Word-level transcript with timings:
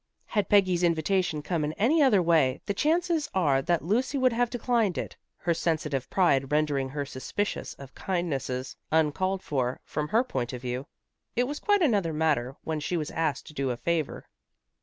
Had 0.25 0.49
Peggy's 0.49 0.81
invitation 0.81 1.43
come 1.43 1.63
in 1.63 1.73
any 1.73 2.01
other 2.01 2.23
way, 2.23 2.59
the 2.65 2.73
chances 2.73 3.29
are 3.35 3.61
that 3.61 3.83
Lucy 3.83 4.17
would 4.17 4.33
have 4.33 4.49
declined 4.49 4.97
it, 4.97 5.15
her 5.37 5.53
sensitive 5.53 6.09
pride 6.09 6.51
rendering 6.51 6.89
her 6.89 7.05
suspicious 7.05 7.75
of 7.75 7.93
kindnesses 7.93 8.75
uncalled 8.91 9.43
for, 9.43 9.79
from 9.85 10.07
her 10.07 10.23
point 10.23 10.53
of 10.53 10.61
view. 10.63 10.87
It 11.35 11.43
was 11.43 11.59
quite 11.59 11.83
another 11.83 12.13
matter 12.13 12.55
when 12.63 12.79
she 12.79 12.97
was 12.97 13.11
asked 13.11 13.45
to 13.49 13.53
do 13.53 13.69
a 13.69 13.77
favor. 13.77 14.25